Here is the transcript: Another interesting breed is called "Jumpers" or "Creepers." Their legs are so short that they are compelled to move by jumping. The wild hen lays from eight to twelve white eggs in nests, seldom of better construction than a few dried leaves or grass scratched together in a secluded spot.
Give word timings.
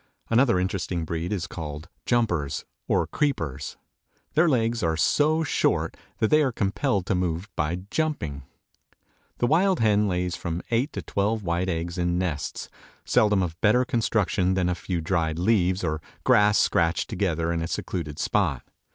Another 0.31 0.59
interesting 0.59 1.05
breed 1.05 1.31
is 1.31 1.45
called 1.45 1.87
"Jumpers" 2.07 2.65
or 2.87 3.05
"Creepers." 3.05 3.77
Their 4.33 4.49
legs 4.49 4.81
are 4.81 4.97
so 4.97 5.43
short 5.43 5.95
that 6.17 6.31
they 6.31 6.41
are 6.41 6.51
compelled 6.51 7.05
to 7.05 7.13
move 7.13 7.47
by 7.55 7.83
jumping. 7.91 8.41
The 9.37 9.45
wild 9.45 9.79
hen 9.79 10.07
lays 10.07 10.35
from 10.35 10.63
eight 10.71 10.91
to 10.93 11.03
twelve 11.03 11.43
white 11.43 11.69
eggs 11.69 11.99
in 11.99 12.17
nests, 12.17 12.67
seldom 13.05 13.43
of 13.43 13.61
better 13.61 13.85
construction 13.85 14.55
than 14.55 14.69
a 14.69 14.73
few 14.73 15.01
dried 15.01 15.37
leaves 15.37 15.83
or 15.83 16.01
grass 16.23 16.57
scratched 16.57 17.07
together 17.07 17.53
in 17.53 17.61
a 17.61 17.67
secluded 17.67 18.17
spot. 18.17 18.63